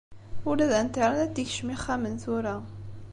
[0.49, 2.55] Ula d internet ikcem ixxamen tura.